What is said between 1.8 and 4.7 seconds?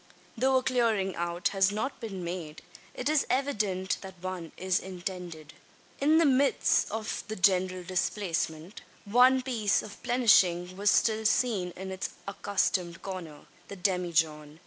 been made, it is evident that one